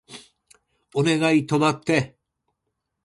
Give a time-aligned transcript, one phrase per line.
[0.95, 2.17] お願い止まって